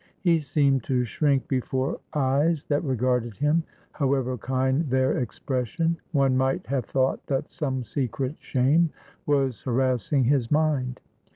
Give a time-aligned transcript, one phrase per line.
[0.21, 3.61] He seemed to shrink before eyes that regarded him,
[3.91, 8.89] however kind their expression; one might have thought that some secret shame
[9.27, 11.01] was harassing his mind.